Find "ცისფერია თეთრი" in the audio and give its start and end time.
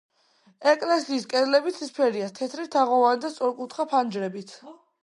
1.77-2.67